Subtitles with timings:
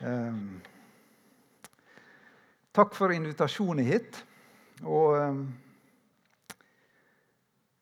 [0.00, 0.60] Um,
[2.74, 4.18] takk for invitasjonen hit.
[4.82, 5.44] Og um,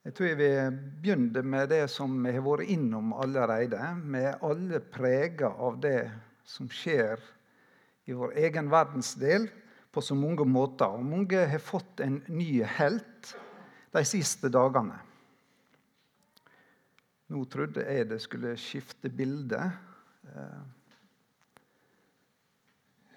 [0.03, 3.79] jeg tror jeg vil begynne med det som vi har vært innom allerede.
[4.19, 6.11] Er alle prega av det
[6.45, 7.23] som skjer
[8.11, 9.47] i vår egen verdensdel
[9.93, 10.91] på så mange måter.
[10.91, 13.33] Og mange har fått en ny helt
[13.93, 14.99] de siste dagene.
[17.33, 19.61] Nå trodde jeg det skulle skifte bilde.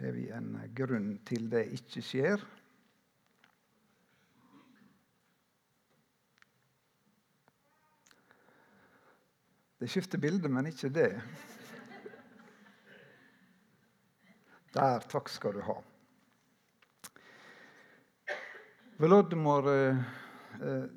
[0.05, 2.41] Har vi en grunn til det ikke skjer.
[9.81, 11.09] Det skifter bilde, men ikke det.
[14.77, 15.79] Der, takk skal du ha.
[19.01, 20.87] Volodymyr eh,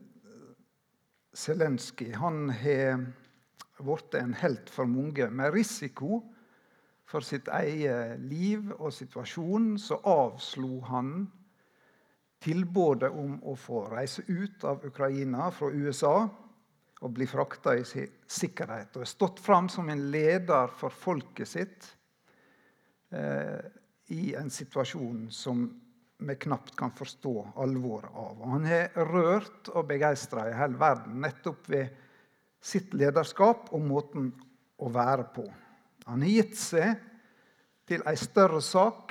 [1.32, 3.06] Zelenskyj har
[3.80, 6.26] blitt en helt for mange, med risiko
[7.08, 11.12] for sitt eget liv og situasjon, så avslo han
[12.44, 16.28] tilbudet om å få reise ut av Ukraina fra USA
[16.98, 18.92] og bli frakta i sikkerhet.
[18.94, 21.88] Og har stått fram som en leder for folket sitt
[23.14, 23.60] eh,
[24.14, 25.64] i en situasjon som
[26.18, 28.40] vi knapt kan forstå alvoret av.
[28.42, 32.04] Og han har rørt og begeistra i hele verden nettopp ved
[32.60, 34.32] sitt lederskap og måten
[34.82, 35.46] å være på.
[36.08, 36.94] Han har gitt seg
[37.88, 39.10] til ei større sak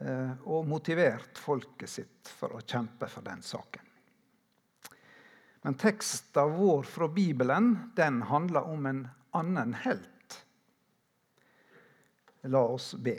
[0.00, 3.90] eh, og motivert folket sitt for å kjempe for den saken.
[5.62, 9.02] Men teksten vår fra Bibelen den handler om en
[9.36, 10.38] annen helt.
[12.48, 13.18] La oss be.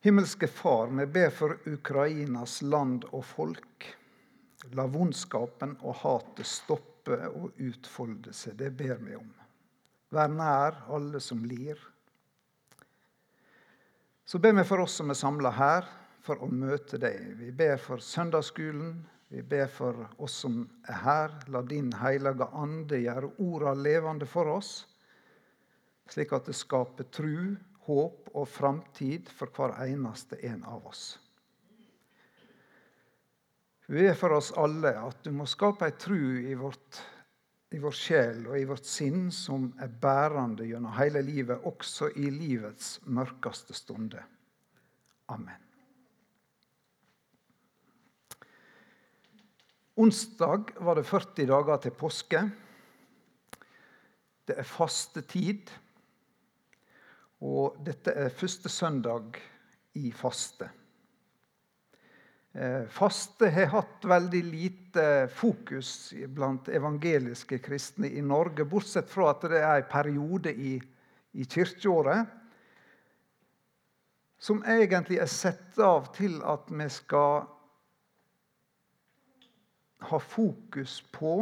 [0.00, 3.86] Himmelske Far, vi ber for Ukrainas land og folk.
[4.72, 8.56] La vondskapen og hatet stoppe oppe og utfolde seg.
[8.58, 9.30] Det ber vi om.
[10.12, 11.78] Vær nær alle som lir.
[14.24, 15.88] Så ber vi for oss som er samla her,
[16.22, 17.34] for å møte deg.
[17.40, 19.00] Vi ber for søndagsskolen.
[19.32, 21.34] Vi ber for oss som er her.
[21.50, 24.84] La din hellige ande gjøre orda levende for oss,
[26.12, 27.56] slik at det skaper tru,
[27.88, 31.16] håp og framtid for hver eneste en av oss.
[33.90, 37.00] Vi er for oss alle at du må skape ei tru i, vårt,
[37.74, 42.30] i vår sjel og i vårt sinn som er bærende gjennom hele livet, også i
[42.30, 44.24] livets mørkeste stunder.
[45.32, 45.58] Amen.
[50.02, 52.42] Onsdag var det 40 dager til påske.
[54.48, 55.72] Det er fastetid.
[57.42, 59.36] Og dette er første søndag
[59.98, 60.70] i faste.
[62.52, 69.46] Eh, faste har hatt veldig lite fokus blant evangeliske kristne i Norge, bortsett fra at
[69.48, 70.74] det er en periode i,
[71.32, 72.38] i kirkeåret
[74.42, 77.44] som egentlig er satt av til at vi skal
[80.02, 81.36] ha fokus på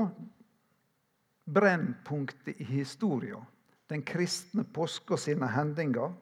[1.50, 3.42] brennpunktet i historien.
[3.88, 6.12] Den kristne påska sine hendinger.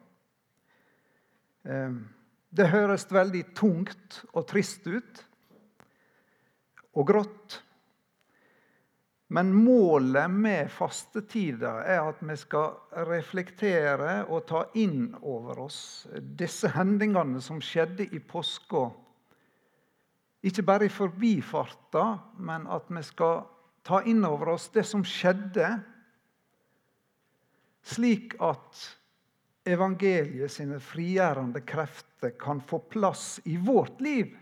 [1.67, 1.99] Eh,
[2.49, 5.25] det høres veldig tungt og trist ut.
[6.97, 7.59] Og grått.
[9.29, 16.71] Men målet med fastetida er at vi skal reflektere og ta inn over oss disse
[16.73, 18.87] hendingene som skjedde i påska.
[20.49, 22.05] Ikke bare i forbifarta,
[22.41, 23.43] men at vi skal
[23.85, 25.75] ta inn over oss det som skjedde,
[27.85, 28.81] slik at
[29.69, 34.35] evangeliet sine frigjørende krefter kan få plass i vårt liv,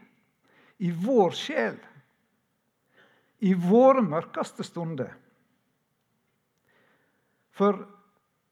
[0.78, 1.78] i vår sjel,
[3.40, 5.12] i våre mørkeste stunder.
[7.58, 7.80] For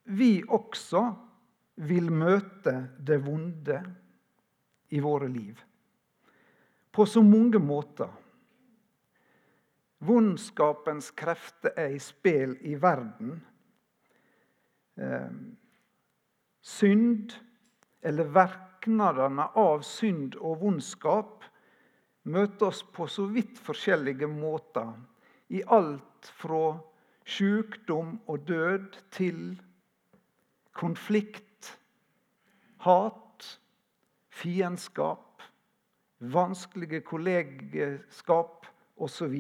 [0.06, 1.04] vi også
[1.86, 3.80] vil møte det vonde
[4.94, 5.60] i våre liv.
[6.92, 8.10] På så mange måter.
[10.06, 13.40] Vondskapens krefter er i spill i verden.
[16.66, 17.36] Synd
[18.02, 21.46] eller verknadene av synd og vondskap
[22.26, 24.96] møter oss på så vidt forskjellige måter.
[25.54, 26.80] I alt fra
[27.26, 29.60] sykdom og død til
[30.74, 31.70] konflikt,
[32.82, 33.46] hat,
[34.30, 35.46] fiendskap,
[36.34, 38.66] vanskelige kollegeskap
[38.98, 39.38] osv.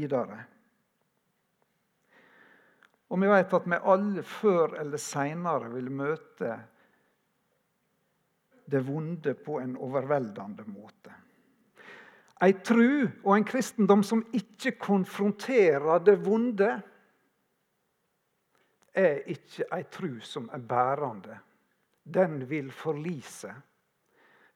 [3.09, 6.57] Og vi vet at vi alle før eller seinere vil møte
[8.65, 11.13] det vonde på en overveldende måte.
[12.43, 16.71] Ei tru og en kristendom som ikke konfronterer det vonde,
[18.95, 21.37] er ikke ei tru som er bærende.
[22.03, 23.53] Den vil forlise.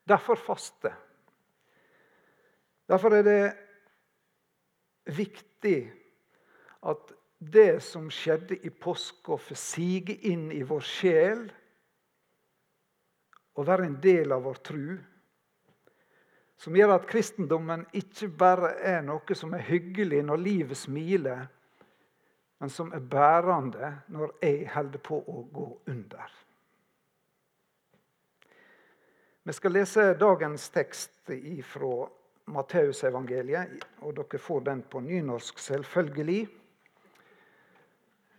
[0.08, 0.92] Derfor faste.
[2.90, 3.54] Derfor er det
[5.06, 5.92] viktig
[6.88, 11.46] at det som skjedde i påska, får sige inn i vår sjel
[13.56, 14.98] og være en del av vår tru.
[16.60, 21.48] Som gjør at kristendommen ikke bare er noe som er hyggelig når livet smiler,
[22.60, 26.38] men som er bærende når jeg holder på å gå under.
[29.48, 31.32] Vi skal lese dagens tekst
[31.66, 31.94] fra
[32.54, 36.42] Matteusevangeliet, og dere får den på nynorsk, selvfølgelig.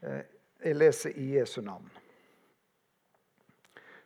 [0.03, 0.21] Eh,
[0.61, 1.89] jeg leser i Jesu navn.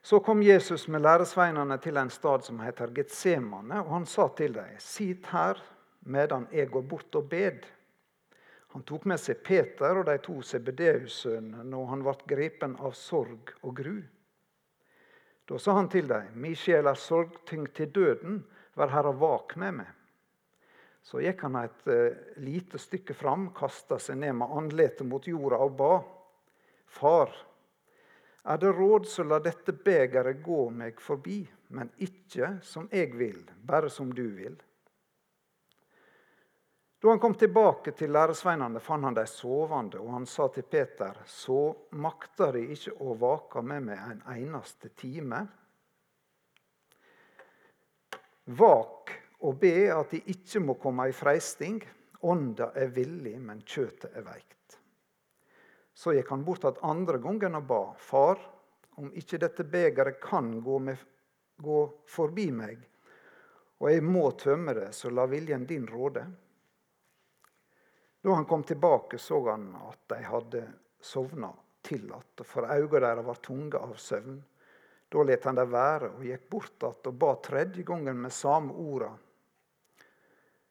[0.05, 4.53] Så kom Jesus med læresveinene til en stad som heter Getsemane, og han sa til
[4.53, 5.57] dem, Sit her
[6.05, 7.63] medan jeg går bort og bed.
[8.75, 13.55] Han tok med seg Peter og de to CBD-sønnene når han ble grepen av sorg
[13.63, 13.95] og gru.
[15.49, 18.43] Da sa han til dem, Mi sjel er sorgtyngd til døden,
[18.77, 19.89] vær her og vak med meg.
[21.01, 22.13] Så gikk han et uh,
[22.45, 25.93] lite stykke fram, kasta seg ned med andletet mot jorda og ba.
[26.93, 27.33] Far,
[28.45, 31.41] er det råd, så la dette begeret gå meg forbi,
[31.77, 34.59] men ikke som jeg vil, bare som du vil.
[37.01, 41.19] Da han kom tilbake til læresveinene, fant han dem sovende, og han sa til Peter.:
[41.27, 45.43] Så makter de ikke å vake med meg en eneste time?
[48.45, 51.83] Vak og be at de ikke må komme i freisting.
[52.25, 54.79] Ånda er villig, men kjøtet er veikt.
[55.95, 57.83] Så gikk han bort at andre gangen og ba.
[57.99, 58.41] Far,
[58.99, 60.99] om ikke dette begeret kan gå, med,
[61.63, 61.81] gå
[62.11, 62.83] forbi meg,
[63.79, 66.25] og jeg må tømme det, så la viljen din råde.
[68.25, 70.63] Da han kom tilbake, så han at de hadde
[71.01, 71.53] sovna
[71.85, 74.39] til att, for øynene deres var tunge av søvn.
[75.09, 78.73] Da let han det være og gikk bort att og ba tredje gangen med samme
[78.73, 79.13] orda.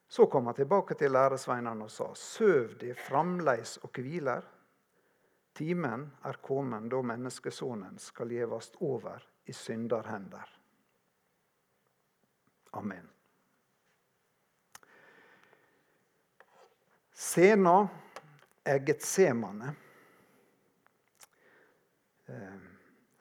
[0.08, 4.44] Så kom han tilbake til læresveinene og sa.: Søv de framleis og hviler.
[5.54, 10.50] Timen er kommet da menneskesonen skal gjevast over i synderhender.
[12.74, 13.10] Amen.
[17.14, 17.76] Sena
[18.66, 19.76] er Getsemane.
[22.26, 22.58] Eh,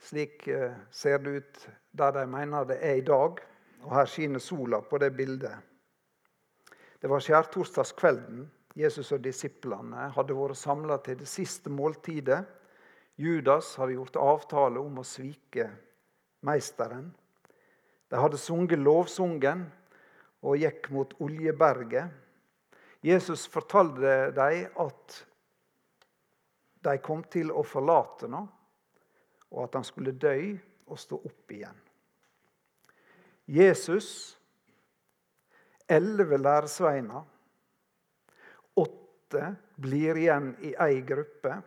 [0.01, 3.43] slik eh, ser det ut der de mener det er i dag.
[3.83, 5.59] Og her skinner sola på det bildet.
[7.03, 8.47] Det var skjærtorsdagskvelden.
[8.79, 12.41] Jesus og disiplene hadde vært samla til det siste måltidet.
[13.21, 15.69] Judas hadde gjort avtale om å svike
[16.47, 17.11] meisteren.
[18.09, 19.67] De hadde sunget lovsungen
[20.43, 22.09] og gikk mot Oljeberget.
[23.03, 25.21] Jesus fortalte dem at
[26.83, 28.49] de kom til å forlate ham,
[29.53, 30.37] og at han skulle dø
[30.89, 31.77] og stå opp igjen.
[33.47, 34.09] Jesus
[35.91, 37.23] elleve læresveiner.
[39.33, 41.63] Åtte blir igjen i ei gruppe.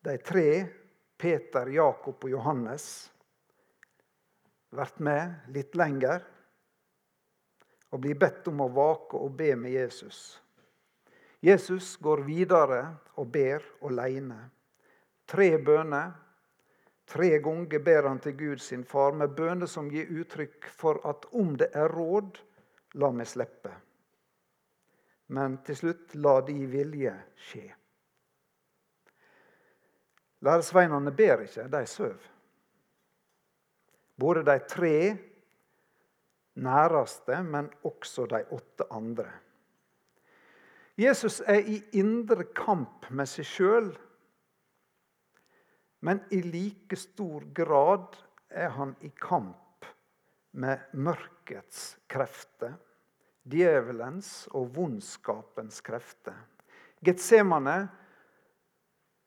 [0.00, 0.66] De tre,
[1.18, 3.10] Peter, Jakob og Johannes,
[4.72, 6.24] blir med litt lenger
[7.92, 10.40] og blir bedt om å vake og be med Jesus.
[11.44, 12.80] Jesus går videre
[13.20, 14.40] og ber alene.
[15.28, 16.22] Tre bønner
[17.06, 21.28] Tre ganger ber han til Gud sin far med bønner som gir uttrykk for at
[21.38, 22.40] om det er råd,
[22.98, 23.70] la meg slippe.
[25.34, 27.12] Men til slutt la de vilje
[27.48, 27.66] skje.
[30.46, 32.28] Læresveinene ber ikke, de sover.
[34.16, 34.94] Både de tre
[36.54, 39.28] næreste, men også de åtte andre.
[40.96, 43.90] Jesus er i indre kamp med seg sjøl
[46.06, 48.16] men i like stor grad
[48.48, 49.86] er han i kamp
[50.56, 52.76] med mørkets krefter,
[53.46, 56.36] djevelens og vondskapens krefter.
[57.04, 57.76] Getsemane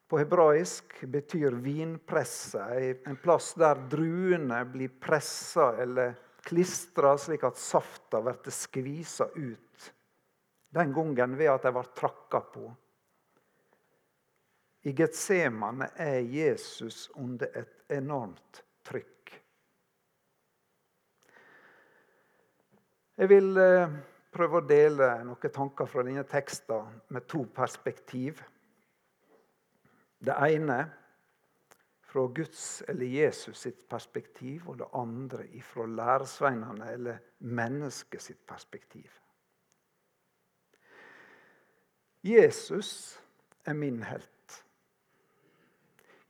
[0.09, 2.63] på hebraisk betyr vinpresse,
[3.05, 6.15] en plass der druene blir pressa eller
[6.49, 9.93] klistra slik at safta blir skvisa ut.
[10.69, 12.65] Den gangen ved at de ble trakka på.
[14.89, 19.18] I Getsemane er Jesus under et enormt trykk.
[23.19, 23.91] Jeg vil eh,
[24.31, 28.38] prøve å dele noen tanker fra denne teksten med to perspektiv.
[30.23, 30.77] Det ene
[32.07, 39.11] fra Guds eller Jesus sitt perspektiv, og det andre fra læresveinene eller mennesket sitt perspektiv.
[42.23, 43.19] Jesus
[43.65, 44.63] er min helt.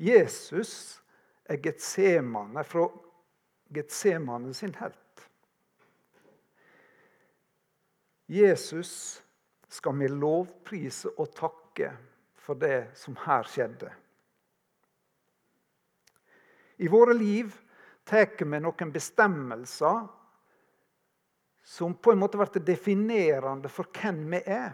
[0.01, 1.03] Jesus
[1.45, 2.87] er Getsemane fra
[3.77, 5.08] Getsemane sin helt.
[8.29, 9.23] Jesus
[9.67, 11.89] skal vi lovprise og takke
[12.37, 13.89] for det som her skjedde.
[16.77, 17.49] I våre liv
[18.05, 20.05] tar vi noen bestemmelser
[21.65, 24.71] som på en måte blir definerende for hvem vi er.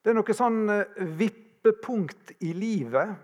[0.00, 3.16] Det er noe sånn eh, vippepunkt i livet.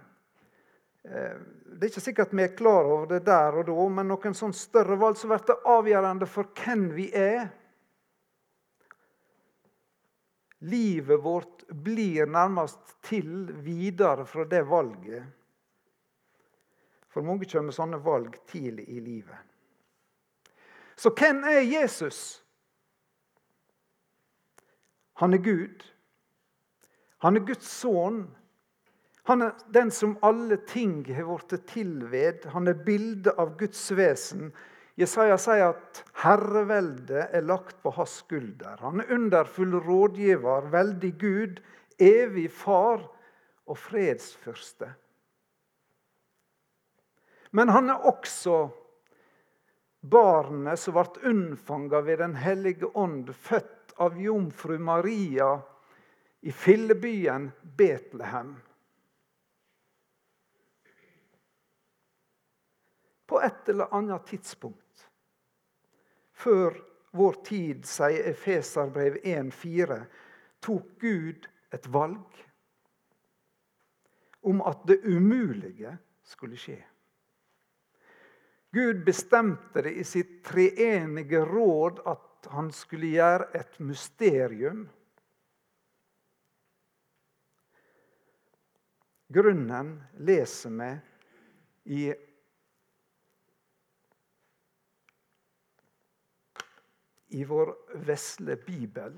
[1.04, 1.36] Eh,
[1.76, 4.56] det er ikke sikkert vi er klar over det der og da, men noen sånn
[4.56, 7.52] større valg som blir avgjørende for hvem vi er.
[10.62, 15.24] Livet vårt blir nærmest til videre fra det valget.
[17.12, 19.36] For mange kommer sånne valg tidlig i livet.
[20.96, 22.42] Så hvem er Jesus?
[25.20, 25.82] Han er Gud.
[27.22, 28.22] Han er Guds sønn.
[29.30, 32.46] Han er den som alle ting har blitt til ved.
[32.54, 34.50] Han er bildet av Guds vesen.
[35.00, 38.76] Jesaja sier at herreveldet er lagt på hans skulder.
[38.84, 41.62] Han er underfull rådgiver, veldig Gud,
[41.96, 43.06] evig far
[43.66, 44.90] og fredsfyrste.
[47.52, 48.66] Men han er også
[50.02, 55.54] barnet som ble unnfanga ved Den hellige ånd, født av jomfru Maria
[56.40, 58.56] i fillebyen Betlehem.
[63.26, 64.81] På et eller annet tidspunkt
[66.42, 66.78] før
[67.16, 69.98] vår tid, sier Efeserbrev 1,4,
[70.62, 72.40] tok Gud et valg
[74.42, 75.92] om at det umulige
[76.26, 76.80] skulle skje.
[78.72, 84.86] Gud bestemte det i sitt treenige råd at han skulle gjøre et mysterium.
[89.32, 89.92] Grunnen
[90.24, 90.90] leser vi
[91.84, 92.06] i
[97.32, 97.74] i vår
[98.06, 99.16] vesle bibel.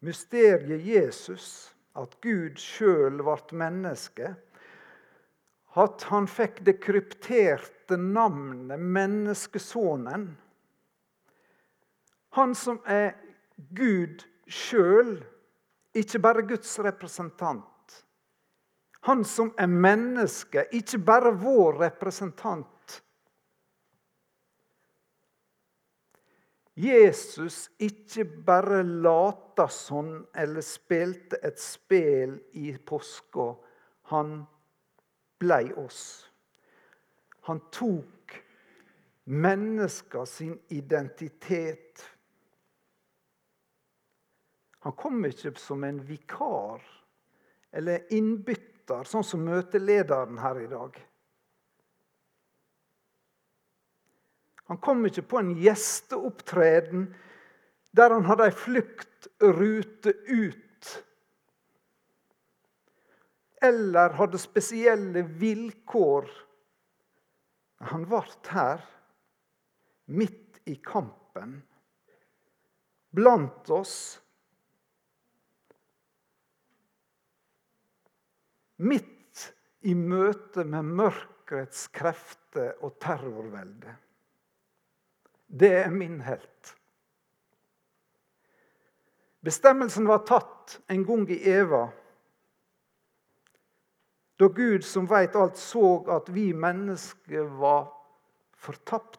[0.00, 4.34] Mysteriet Jesus, at Gud sjøl ble menneske,
[5.78, 10.30] at han fikk det krypterte navnet Menneskesonen.
[12.38, 13.12] Han som er
[13.74, 15.18] Gud sjøl,
[15.98, 18.02] ikke bare Guds representant.
[19.06, 22.66] Han som er menneske, ikke bare vår representant.
[26.78, 33.48] Jesus ikke bare lata sånn eller spilte et spel i påska.
[34.12, 34.36] Han
[35.42, 36.28] blei oss.
[37.48, 38.36] Han tok
[39.24, 42.04] menneska sin identitet.
[44.86, 46.84] Han kom ikke som en vikar
[47.74, 50.94] eller innbytter, sånn som møtelederen her i dag.
[54.68, 57.08] Han kom ikke på en gjesteopptreden
[57.96, 60.58] der han hadde ei fluktrute ut
[63.64, 66.28] eller hadde spesielle vilkår.
[67.90, 68.22] Han ble
[68.52, 68.82] her,
[70.06, 71.60] midt i kampen,
[73.14, 73.96] blant oss.
[78.78, 79.46] Midt
[79.90, 83.96] i møte med mørkets krefter og terrorvelde.
[85.48, 86.74] Det er min helt.
[89.44, 91.88] Bestemmelsen var tatt en gang i Eva.
[94.38, 97.88] Da Gud som veit alt, så at vi mennesker var
[98.58, 99.18] fortapt,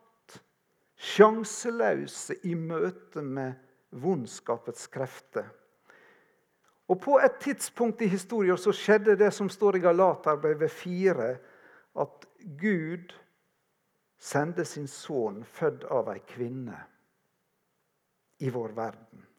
[1.00, 3.56] sjanseløse i møte med
[3.90, 5.48] vondskapets krefter.
[6.90, 11.30] Og På et tidspunkt i historien så skjedde det som står i Galaterbrevet 4,
[12.00, 12.26] at
[12.60, 13.14] Gud
[14.20, 16.84] sendte sin sønn, født av ei kvinne,
[18.40, 19.30] i vår verden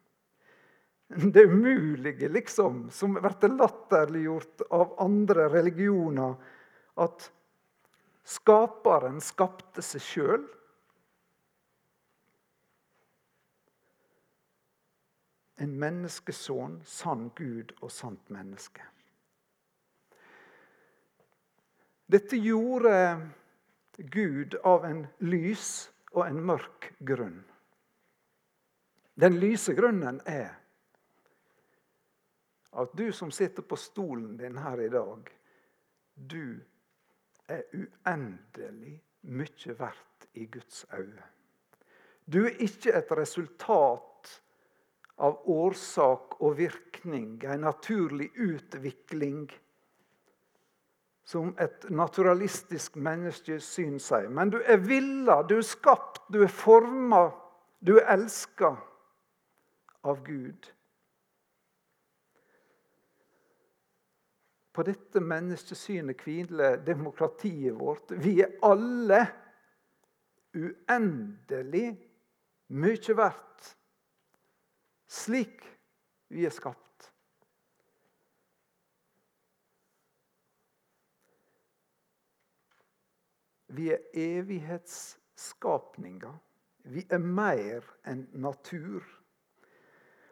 [1.10, 6.34] det umulige, liksom, som blir latterliggjort av andre religioner.
[6.94, 7.32] At
[8.24, 10.44] skaperen skapte seg sjøl.
[15.60, 18.86] En menneskesønn, sann Gud og sant menneske.
[22.10, 22.94] Dette gjorde
[24.00, 27.42] Gud av en lys og en mørk grunn.
[29.20, 30.54] Den lyse grunnen er
[32.70, 35.30] at du som sitter på stolen din her i dag,
[36.14, 36.60] du
[37.50, 38.94] er uendelig
[39.26, 41.26] mye verdt i Guds øyne.
[42.24, 44.30] Du er ikke et resultat
[45.20, 49.50] av årsak og virkning, en naturlig utvikling,
[51.30, 54.26] som et naturalistisk menneskesyn sier.
[54.34, 57.28] Men du er villa, du er skapt, du er forma,
[57.78, 58.72] du er elska
[60.10, 60.66] av Gud.
[64.74, 68.10] På dette menneskesynet hviler demokratiet vårt.
[68.10, 69.22] Vi er alle
[70.54, 71.92] uendelig
[72.74, 73.74] mye verdt
[75.10, 75.62] slik
[76.30, 76.89] vi er skapt.
[83.70, 86.34] Vi er evighetsskapninger.
[86.90, 89.04] Vi er mer enn natur.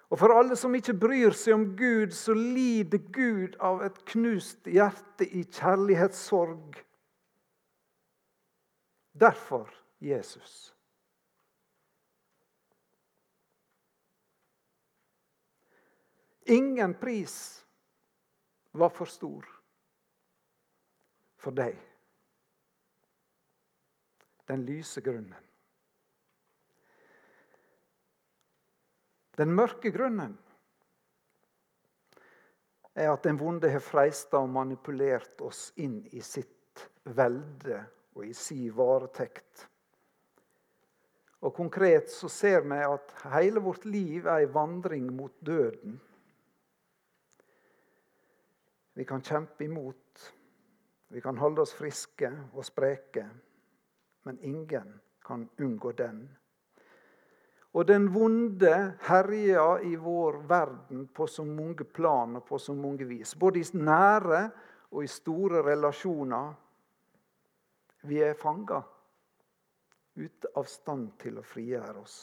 [0.09, 4.67] Og for alle som ikke bryr seg om Gud, så lider Gud av et knust
[4.67, 6.85] hjerte i kjærlighetssorg.
[9.19, 9.69] Derfor
[10.01, 10.75] Jesus.
[16.49, 17.67] Ingen pris
[18.73, 19.45] var for stor
[21.37, 21.77] for deg.
[24.49, 25.45] Den lyse grunnen.
[29.39, 30.33] Den mørke grunnen
[32.99, 36.83] er at den vonde har freista og manipulert oss inn i sitt
[37.15, 37.79] velde
[38.17, 39.69] og i si varetekt.
[41.47, 45.95] Og Konkret så ser vi at hele vårt liv er ei vandring mot døden.
[48.99, 50.25] Vi kan kjempe imot,
[51.15, 53.29] vi kan holde oss friske og spreke,
[54.29, 54.91] men ingen
[55.25, 56.29] kan unngå den.
[57.73, 58.75] Og den vonde
[59.07, 63.33] herjer i vår verden på så mange plan og på så mange vis.
[63.35, 64.51] Både i nære
[64.91, 66.53] og i store relasjoner.
[68.03, 68.83] Vi er fanga,
[70.17, 72.19] ute av stand til å frigjøre oss.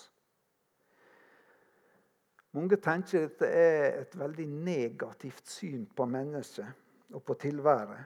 [2.54, 8.06] Mange tenker dette er et veldig negativt syn på mennesket og på tilværet.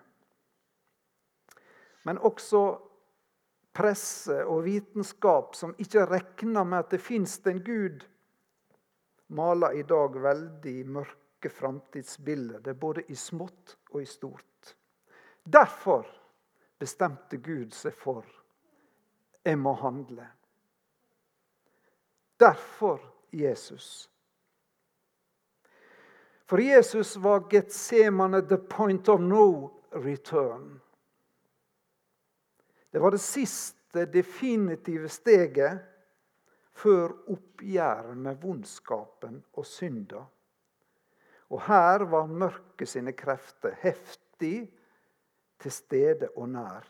[2.08, 2.89] Men også
[3.80, 8.04] presse og vitenskap som ikke regner med at det fins en Gud,
[9.32, 14.76] maler i dag veldig mørke framtidsbilder, både i smått og i stort.
[15.44, 16.08] Derfor
[16.80, 18.28] bestemte Gud seg for
[19.46, 20.28] jeg må handle.
[22.40, 23.00] Derfor
[23.32, 24.10] Jesus.
[26.46, 30.80] For Jesus var Getsemane the point of no return.
[32.92, 35.80] Det var det siste, definitive steget
[36.78, 40.24] før oppgjøret med vondskapen og synda.
[41.50, 44.70] Og her var mørket sine krefter heftig
[45.60, 46.86] til stede og nær.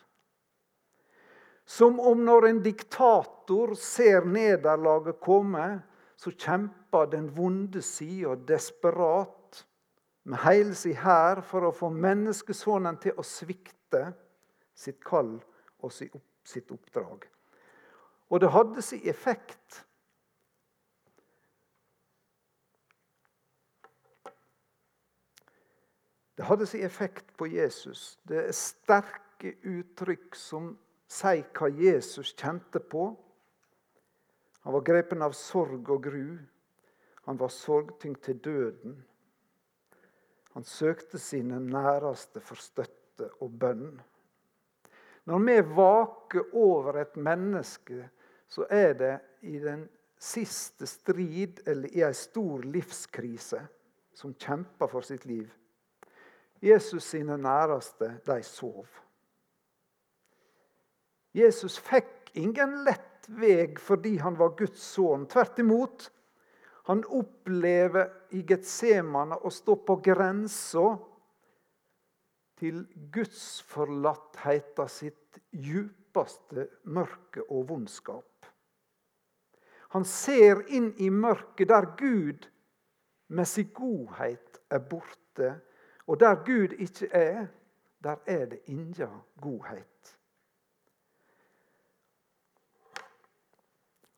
[1.70, 5.82] Som om når en diktator ser nederlaget komme,
[6.20, 9.64] så kjemper den vonde sida desperat
[10.24, 14.10] med hele sin hær for å få menneskesonen til å svikte
[14.76, 15.38] sitt kall
[15.80, 17.28] og sitt oppdrag.
[18.30, 19.86] Og det hadde sin effekt.
[26.38, 28.20] Det hadde sin effekt på Jesus.
[28.24, 30.70] Det er sterke uttrykk som
[31.10, 33.10] sier hva Jesus kjente på.
[34.64, 36.38] Han var grepen av sorg og gru.
[37.26, 38.96] Han var sorgtyngt til døden.
[40.54, 44.00] Han søkte sine næreste for støtte og bønn.
[45.26, 48.10] Når vi vaker over et menneske,
[48.48, 49.88] så er det i den
[50.20, 53.62] siste strid eller i ei stor livskrise
[54.14, 55.48] som kjemper for sitt liv.
[56.62, 58.88] Jesus sine næreste, de sov.
[61.34, 65.28] Jesus fikk ingen lett vei fordi han var Guds sønn.
[65.30, 66.10] Tvert imot.
[66.90, 70.98] Han opplever i Getsemane å stå på grensa
[72.60, 78.26] til gudsforlattheita sitt djupeste mørke og vondskap.
[79.96, 82.46] Han ser inn i mørket der Gud
[83.30, 85.56] med sin godhet er borte.
[86.06, 87.48] Og der Gud ikke er,
[88.04, 89.10] der er det inga
[89.42, 90.16] godhet.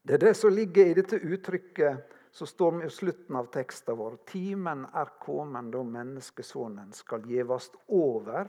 [0.07, 3.97] Det er det som ligger i dette uttrykket så står vi i slutten av teksten
[3.97, 8.47] vår Timen er kommet da menneskesonen skal gjevast over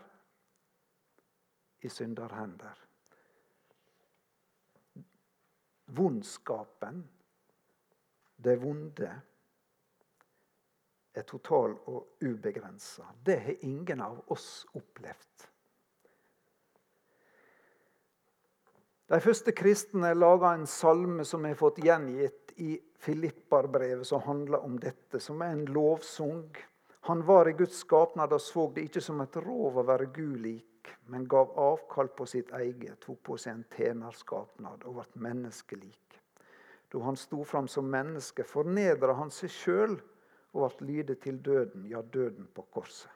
[1.82, 2.78] i synderhender.
[5.92, 7.02] Vondskapen,
[8.36, 9.10] det vonde,
[11.12, 13.10] er total og ubegrensa.
[13.24, 15.51] Det har ingen av oss opplevd.
[19.12, 24.78] De første kristne laga en salme som er fått gjengitt i Filipperbrevet, som handler om
[24.80, 26.46] dette, som er en lovsang.
[27.10, 30.38] Han var i Guds skapnad og så det ikke som et rov å være Gud
[30.40, 36.16] lik, men gav avkall på sitt eget, tok på seg en tjenerskapnad og ble menneskelik.
[36.88, 39.98] Da han sto fram som menneske, fornedra han seg sjøl
[40.54, 43.12] og ble lydig til døden, ja, døden på korset.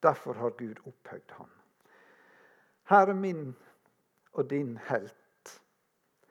[0.00, 1.52] Derfor har Gud opphøyd han.
[2.88, 3.52] Her er min
[4.32, 5.52] og din helt,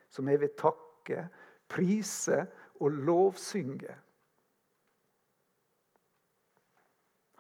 [0.10, 1.28] som jeg vil takke,
[1.72, 2.46] prise
[2.82, 3.96] og lovsynge.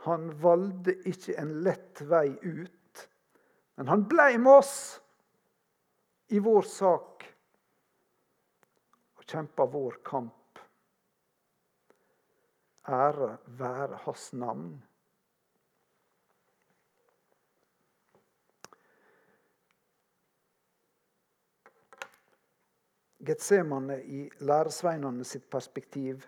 [0.05, 3.07] Han valgte ikke en lett vei ut,
[3.77, 4.75] men han blei med oss
[6.33, 7.25] i vår sak
[9.19, 10.61] og kjempa vår kamp.
[12.89, 14.79] Ære være hans navn.
[23.25, 26.23] Getsemane i læresveinene sitt perspektiv.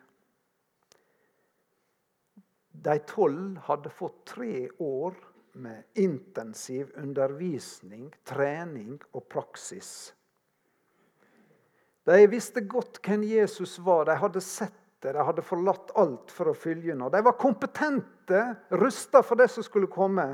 [2.73, 5.15] De tolv hadde fått tre år
[5.53, 10.13] med intensiv undervisning, trening og praksis.
[12.05, 14.05] De visste godt hvem Jesus var.
[14.09, 15.13] De hadde sett det.
[15.13, 17.05] De hadde forlatt alt for å følge ham.
[17.11, 20.25] De var kompetente, rusta for det som skulle komme.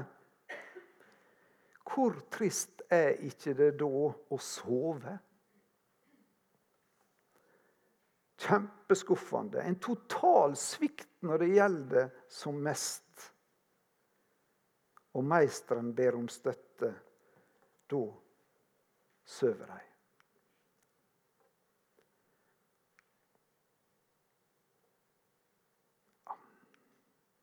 [1.90, 5.18] Hvor trist er ikke det da å sove?
[8.40, 9.62] Kjempeskuffende.
[9.62, 13.28] En total svikt når det gjelder som mest.
[15.18, 16.94] Og meisteren ber om støtte.
[17.90, 18.02] Da
[19.28, 19.86] sover de.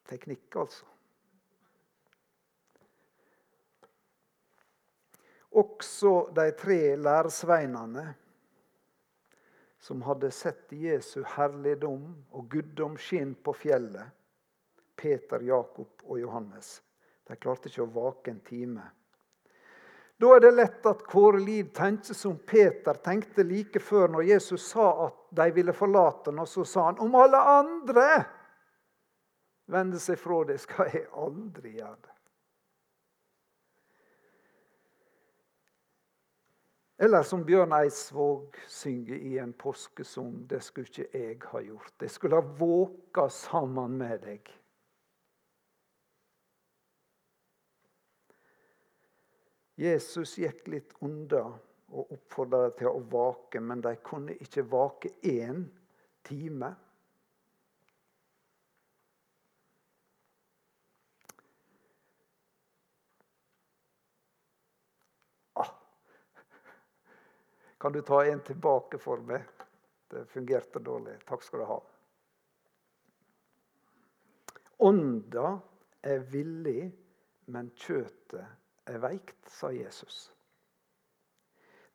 [0.07, 0.87] Teknikk, altså.
[5.57, 8.05] Også de tre læresveinene
[9.87, 14.09] som hadde sett Jesu herligdom og guddomsskinn på fjellet,
[14.99, 16.81] Peter, Jakob og Johannes.
[17.29, 18.89] De klarte ikke å vake en time.
[20.19, 24.67] Da er det lett at Kåre Liv tenker som Peter tenkte like før når Jesus
[24.73, 26.43] sa at de ville forlate ham.
[26.43, 28.09] Og så sa han om alle andre
[29.71, 32.16] vender seg fra det, skal jeg aldri gjøre det.
[36.99, 41.93] Eller som Bjørn Eidsvåg synger i en påskesang, det skulle ikke jeg ha gjort.
[42.01, 44.49] Jeg skulle ha våka sammen med deg.
[49.77, 51.43] Jesus gikk litt unna
[51.93, 55.67] og oppfordra til å vake, men de kunne ikke vake én
[56.25, 56.73] time.
[67.79, 69.43] Kan du ta en tilbake for meg?
[70.09, 71.19] Det fungerte dårlig.
[71.27, 71.81] Takk skal du ha.
[74.79, 75.59] Ånda
[76.03, 76.93] er villig,
[77.53, 78.45] men kjøtet
[78.87, 80.31] er veikt, sa Jesus.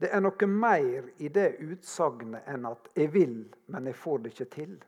[0.02, 4.32] Det er noe mer i det utsagnet enn at 'jeg vil, men jeg får det
[4.34, 4.82] ikke til'.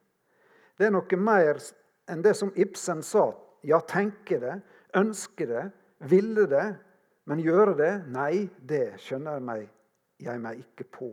[0.78, 1.62] Det er noe mer
[2.10, 3.32] enn det som Ibsen sa.
[3.64, 4.62] Ja, tenke det,
[4.96, 6.76] ønske det, ville det,
[7.26, 8.08] men gjøre det?
[8.08, 9.70] Nei, det skjønner jeg meg
[10.26, 11.12] jeg meg ikke på.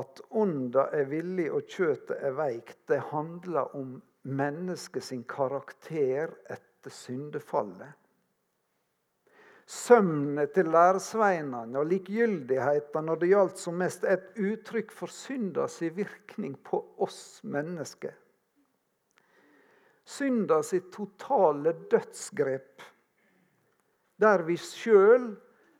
[0.00, 6.94] At ånda er villig og kjøtet er veikt, det handler om mennesket sin karakter etter
[6.94, 7.92] syndefallet.
[9.72, 15.68] Sømnet til læresveinene og likegyldigheten når det gjaldt som mest, er et uttrykk for synda
[15.70, 18.16] sin virkning på oss mennesker.
[20.04, 22.82] Synda sitt totale dødsgrep,
[24.20, 25.30] der vi sjøl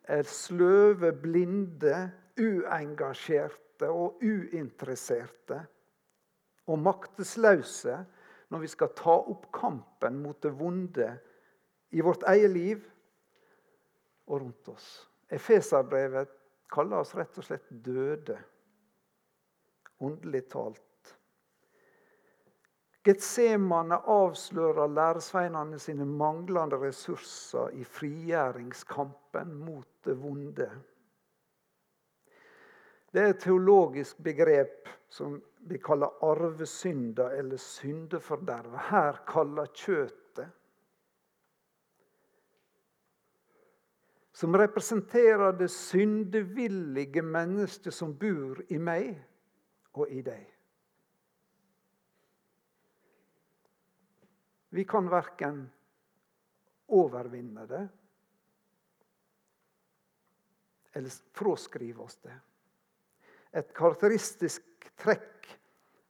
[0.08, 2.10] er sløve, blinde,
[2.40, 5.58] uengasjerte og uinteresserte
[6.70, 7.96] og maktesløse
[8.52, 11.08] når vi skal ta opp kampen mot det vonde
[11.92, 12.84] i vårt eget liv
[14.28, 14.88] og rundt oss.
[15.32, 16.30] Efeserbrevet
[16.72, 18.36] kaller oss rett og slett døde,
[20.00, 20.91] åndelig talt.
[23.02, 30.68] Getsemane avslører læresveinene sine manglende ressurser i frigjøringskampen mot det vonde.
[33.12, 35.34] Det er et teologisk begrep som
[35.68, 38.86] vi kaller arvesynder eller syndeforderva.
[38.88, 40.46] Her kaller kjøtet.
[44.32, 49.12] Som representerer det syndevillige mennesket som bor i meg
[49.92, 50.46] og i deg.
[54.72, 55.66] Vi kan verken
[56.92, 57.82] overvinne det
[60.92, 62.34] eller fraskrive oss det.
[63.52, 65.48] Et karakteristisk trekk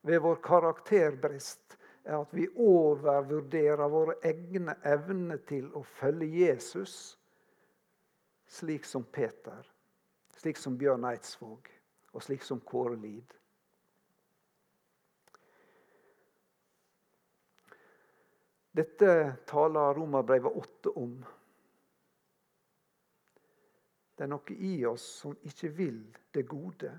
[0.06, 6.96] ved vår karakterbrist er at vi overvurderer våre egne evner til å følge Jesus,
[8.46, 9.62] slik som Peter,
[10.38, 11.70] slik som Bjørn Eidsvåg
[12.12, 13.34] og slik som Kåre Lid.
[18.72, 21.16] Dette taler Romerbrevet 8 om.
[24.16, 25.98] Det er noe i oss som ikke vil
[26.32, 26.92] det gode.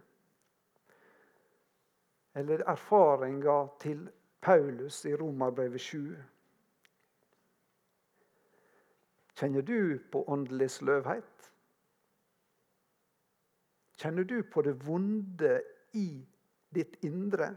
[2.38, 4.06] Eller erfaringa til
[4.42, 6.14] Paulus i Romerbrevet 7.
[9.34, 11.50] Kjenner du på åndelig sløvhet?
[13.98, 15.56] Kjenner du på det vonde
[15.98, 16.08] i
[16.74, 17.54] ditt indre,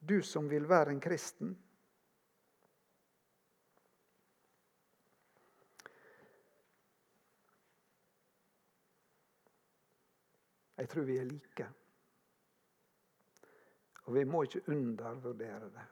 [0.00, 1.54] du som vil være en kristen?
[10.80, 11.66] Jeg tror vi er like.
[14.08, 15.88] Og vi må ikke undervurdere det.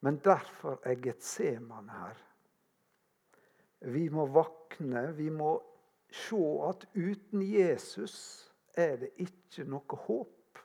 [0.00, 2.22] Men derfor er Getsemane her.
[3.92, 5.58] Vi må våkne, vi må
[6.08, 8.16] se at uten Jesus
[8.74, 10.60] er det ikke noe håp.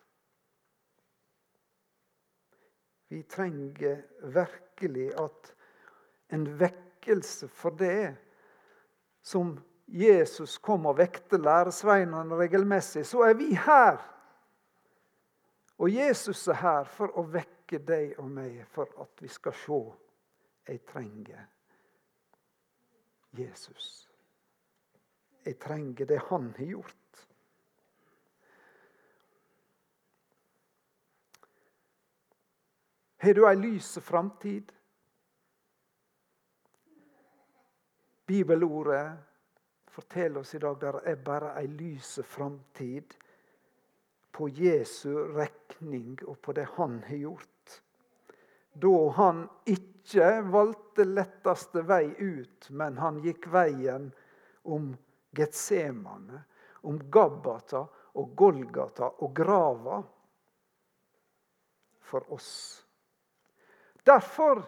[3.09, 5.53] Vi trenger virkelig at
[6.31, 8.15] en vekkelse for det
[9.25, 9.57] som
[9.91, 13.97] Jesus kom og vekte læresveinene regelmessig, så er vi her.
[15.79, 19.79] Og Jesus er her for å vekke deg og meg, for at vi skal se
[20.69, 21.45] jeg trenger
[23.33, 24.09] Jesus.
[25.45, 27.23] Jeg trenger det han har gjort.
[33.17, 34.69] Har du ei lys framtid?
[38.29, 39.28] Bibelordet
[39.91, 43.15] forteller oss i dag der er bare ei lyse framtid
[44.31, 47.81] på Jesu regning og på det han har gjort.
[48.73, 54.11] Da han ikke valgte letteste vei ut, men han gikk veien
[54.63, 54.93] om
[55.35, 56.43] Getsemane,
[56.87, 57.81] om Gabbata
[58.19, 59.99] og Golgata og grava
[62.09, 62.53] for oss.
[64.05, 64.63] Derfor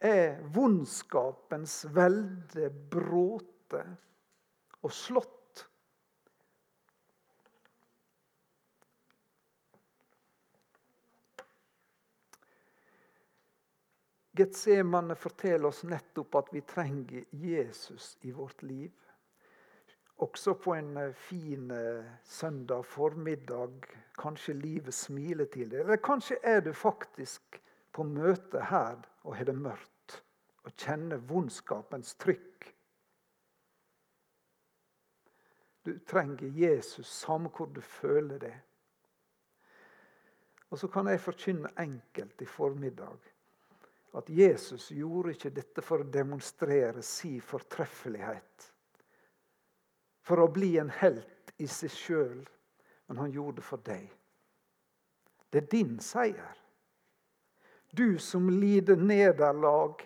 [0.00, 3.96] er vondskapens velde bråte borte
[4.82, 5.32] og slått.
[14.36, 18.92] Getsemane forteller oss nettopp at vi trenger Jesus i vårt liv.
[20.20, 23.86] Også på en eh, fin eh, søndag formiddag.
[24.16, 25.80] Kanskje livet smiler til deg.
[25.80, 27.60] Eller kanskje er du faktisk
[27.92, 30.20] på møte her og har det mørkt
[30.66, 32.75] og kjenner vondskapens trykk
[35.86, 38.54] Du trenger Jesus, samme hvor du føler det.
[40.70, 43.28] Og så kan jeg forkynne enkelt i formiddag
[44.18, 48.66] at Jesus gjorde ikke dette for å demonstrere si fortreffelighet.
[50.26, 52.42] For å bli en helt i seg sjøl,
[53.06, 54.10] men han gjorde det for deg.
[55.52, 56.58] Det er din seier.
[57.94, 60.02] Du som lider nederlag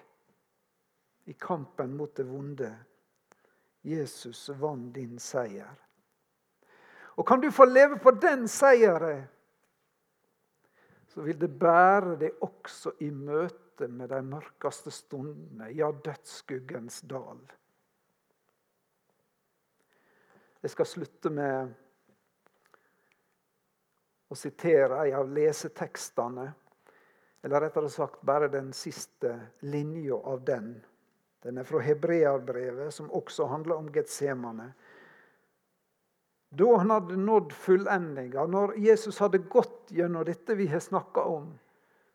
[1.25, 2.75] i kampen mot det vonde.
[3.83, 5.77] Jesus vant din seier.
[7.17, 9.25] Og kan du få leve på den seieren,
[11.11, 17.41] så vil det bære deg også i møte med de mørkeste stundene, ja, dødsskuggens dal.
[20.63, 21.73] Jeg skal slutte med
[24.31, 26.47] å sitere en av lesetekstene.
[27.43, 29.33] Eller rettere sagt bare den siste
[29.65, 30.75] linja av den.
[31.43, 34.73] Den er fra hebreerbrevet, som også handler om Getsemane.
[36.51, 41.53] Da han hadde nådd fullendinga, når Jesus hadde gått gjennom dette vi har snakka om,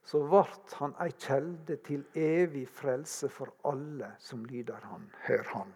[0.05, 0.43] så ble
[0.77, 5.07] han ei kjelde til evig frelse for alle som lyder han.
[5.25, 5.73] Hør han.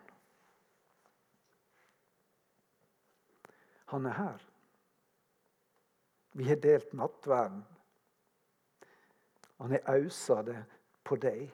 [3.90, 4.46] Han er her.
[6.38, 7.64] Vi har delt nattverden.
[9.58, 10.60] Han har ausa det
[11.04, 11.50] på deg,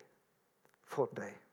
[0.84, 1.45] for deg.